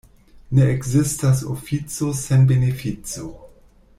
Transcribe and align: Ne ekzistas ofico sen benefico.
Ne 0.59 0.63
ekzistas 0.75 1.43
ofico 1.57 2.09
sen 2.23 2.49
benefico. 2.53 3.31